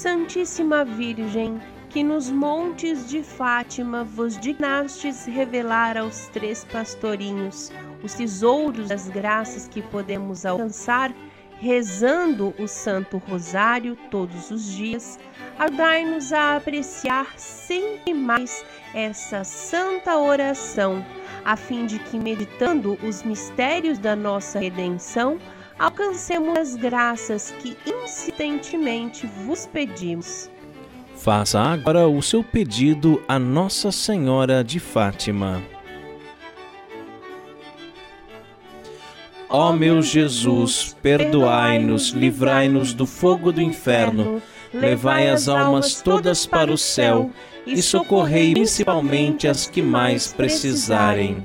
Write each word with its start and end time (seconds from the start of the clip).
Santíssima 0.00 0.82
Virgem, 0.82 1.60
que 1.90 2.02
nos 2.02 2.30
montes 2.30 3.06
de 3.06 3.22
Fátima 3.22 4.02
vos 4.02 4.40
dignastes 4.40 5.26
revelar 5.26 5.98
aos 5.98 6.26
três 6.28 6.64
pastorinhos 6.64 7.70
os 8.02 8.14
tesouros 8.14 8.88
das 8.88 9.10
graças 9.10 9.68
que 9.68 9.82
podemos 9.82 10.46
alcançar 10.46 11.12
rezando 11.58 12.54
o 12.58 12.66
Santo 12.66 13.18
Rosário 13.18 13.94
todos 14.10 14.50
os 14.50 14.64
dias, 14.72 15.18
ajudai-nos 15.58 16.32
a 16.32 16.56
apreciar 16.56 17.38
sempre 17.38 18.14
mais 18.14 18.64
essa 18.94 19.44
santa 19.44 20.16
oração, 20.16 21.04
a 21.44 21.56
fim 21.58 21.84
de 21.84 21.98
que, 21.98 22.18
meditando 22.18 22.98
os 23.06 23.22
mistérios 23.22 23.98
da 23.98 24.16
nossa 24.16 24.58
redenção, 24.58 25.38
alcancemos 25.80 26.58
as 26.58 26.76
graças 26.76 27.54
que 27.58 27.74
insistentemente 27.86 29.26
vos 29.46 29.66
pedimos. 29.66 30.50
Faça 31.16 31.58
agora 31.58 32.06
o 32.06 32.20
seu 32.20 32.44
pedido 32.44 33.22
a 33.26 33.38
Nossa 33.38 33.90
Senhora 33.90 34.62
de 34.62 34.78
Fátima. 34.78 35.62
Ó 39.48 39.72
meu 39.72 40.02
Jesus, 40.02 40.94
perdoai-nos, 41.02 42.10
livrai-nos 42.10 42.92
do 42.92 43.06
fogo 43.06 43.50
do 43.50 43.60
inferno, 43.60 44.40
levai 44.72 45.28
as 45.28 45.48
almas 45.48 46.00
todas 46.02 46.46
para 46.46 46.70
o 46.70 46.78
céu 46.78 47.30
e 47.66 47.80
socorrei 47.82 48.52
principalmente 48.52 49.48
as 49.48 49.66
que 49.66 49.82
mais 49.82 50.32
precisarem. 50.32 51.44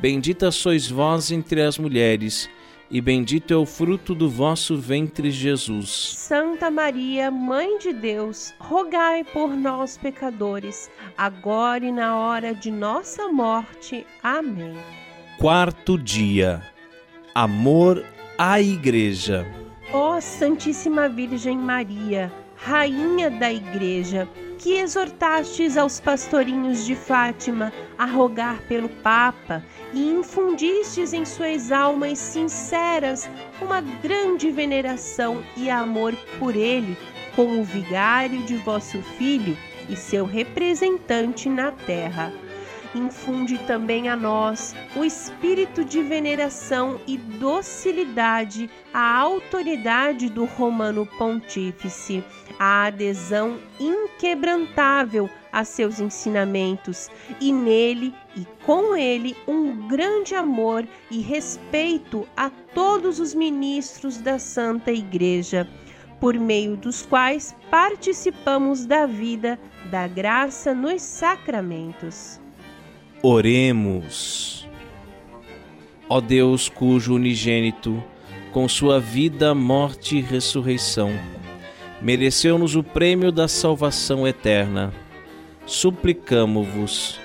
Bendita 0.00 0.52
sois 0.52 0.88
vós 0.88 1.32
entre 1.32 1.60
as 1.60 1.76
mulheres, 1.76 2.48
e 2.88 3.00
bendito 3.00 3.52
é 3.52 3.56
o 3.56 3.66
fruto 3.66 4.14
do 4.14 4.30
vosso 4.30 4.76
ventre, 4.76 5.30
Jesus. 5.30 6.14
Santa 6.16 6.70
Maria, 6.70 7.30
Mãe 7.32 7.78
de 7.78 7.92
Deus, 7.92 8.54
rogai 8.60 9.24
por 9.24 9.48
nós, 9.50 9.98
pecadores, 9.98 10.88
agora 11.16 11.84
e 11.84 11.90
na 11.90 12.16
hora 12.16 12.54
de 12.54 12.70
nossa 12.70 13.28
morte. 13.28 14.06
Amém. 14.22 14.76
Quarto 15.36 15.98
dia. 15.98 16.62
Amor 17.34 18.04
à 18.38 18.60
Igreja. 18.60 19.46
Ó 19.92 20.20
Santíssima 20.20 21.08
Virgem 21.08 21.58
Maria, 21.58 22.32
Rainha 22.60 23.30
da 23.30 23.52
Igreja, 23.52 24.28
que 24.58 24.74
exortastes 24.74 25.76
aos 25.76 26.00
pastorinhos 26.00 26.84
de 26.84 26.96
Fátima 26.96 27.72
a 27.96 28.04
rogar 28.04 28.60
pelo 28.62 28.88
Papa 28.88 29.64
e 29.92 30.10
infundistes 30.10 31.12
em 31.12 31.24
suas 31.24 31.70
almas 31.70 32.18
sinceras 32.18 33.30
uma 33.62 33.80
grande 33.80 34.50
veneração 34.50 35.42
e 35.56 35.70
amor 35.70 36.14
por 36.38 36.56
ele, 36.56 36.96
como 37.36 37.62
vigário 37.62 38.42
de 38.42 38.56
vosso 38.56 39.00
filho 39.16 39.56
e 39.88 39.94
seu 39.94 40.26
representante 40.26 41.48
na 41.48 41.70
terra. 41.70 42.32
Infunde 42.94 43.58
também 43.66 44.08
a 44.08 44.16
nós 44.16 44.74
o 44.96 45.04
espírito 45.04 45.84
de 45.84 46.02
veneração 46.02 46.98
e 47.06 47.18
docilidade 47.18 48.70
à 48.94 49.18
autoridade 49.18 50.30
do 50.30 50.46
Romano 50.46 51.04
Pontífice, 51.04 52.24
a 52.58 52.86
adesão 52.86 53.58
inquebrantável 53.78 55.28
a 55.52 55.64
seus 55.64 56.00
ensinamentos 56.00 57.10
e 57.40 57.52
nele 57.52 58.14
e 58.34 58.46
com 58.64 58.96
ele 58.96 59.36
um 59.46 59.86
grande 59.86 60.34
amor 60.34 60.86
e 61.10 61.20
respeito 61.20 62.26
a 62.34 62.48
todos 62.74 63.20
os 63.20 63.34
ministros 63.34 64.18
da 64.18 64.38
Santa 64.38 64.90
Igreja, 64.90 65.68
por 66.18 66.34
meio 66.34 66.74
dos 66.74 67.04
quais 67.04 67.54
participamos 67.70 68.86
da 68.86 69.04
vida 69.04 69.58
da 69.90 70.08
graça 70.08 70.74
nos 70.74 71.02
sacramentos. 71.02 72.40
Oremos. 73.20 74.68
Ó 76.08 76.20
Deus, 76.20 76.68
cujo 76.68 77.16
unigênito, 77.16 78.00
com 78.52 78.68
sua 78.68 79.00
vida, 79.00 79.52
morte 79.56 80.18
e 80.18 80.20
ressurreição, 80.20 81.12
mereceu-nos 82.00 82.76
o 82.76 82.82
prêmio 82.84 83.32
da 83.32 83.48
salvação 83.48 84.26
eterna. 84.26 84.94
Suplicamo-vos, 85.66 87.18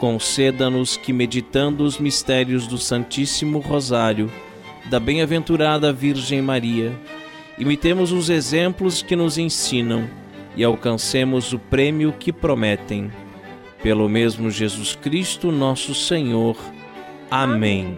conceda-nos 0.00 0.96
que, 0.96 1.12
meditando 1.12 1.84
os 1.84 1.98
mistérios 1.98 2.66
do 2.66 2.76
Santíssimo 2.76 3.60
Rosário, 3.60 4.28
da 4.90 4.98
bem-aventurada 4.98 5.92
Virgem 5.92 6.42
Maria, 6.42 6.92
imitemos 7.56 8.10
os 8.10 8.28
exemplos 8.28 9.02
que 9.02 9.14
nos 9.14 9.38
ensinam 9.38 10.10
e 10.56 10.64
alcancemos 10.64 11.52
o 11.52 11.60
prêmio 11.60 12.12
que 12.12 12.32
prometem. 12.32 13.12
Pelo 13.82 14.08
mesmo 14.08 14.50
Jesus 14.50 14.96
Cristo, 14.96 15.52
nosso 15.52 15.94
Senhor. 15.94 16.56
Amém. 17.30 17.96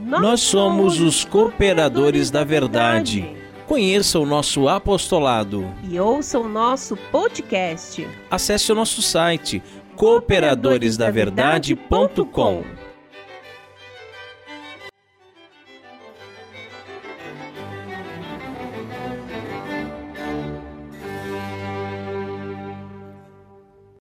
Nós 0.00 0.40
somos 0.40 1.00
os 1.00 1.24
cooperadores 1.24 2.30
da 2.30 2.42
verdade. 2.42 3.36
Conheça 3.66 4.18
o 4.18 4.24
nosso 4.26 4.68
apostolado 4.68 5.64
E 5.88 6.00
ouça 6.00 6.40
o 6.40 6.48
nosso 6.48 6.96
podcast 7.12 8.04
acesse 8.28 8.72
o 8.72 8.74
nosso 8.74 9.00
site 9.00 9.62
cooperadoresdaverdade.com. 9.94 12.64